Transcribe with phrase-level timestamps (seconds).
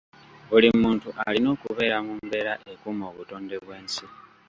[0.49, 4.05] Buli muntu alina okubeera mu mbeera ekuuma obutonde bw'ensi.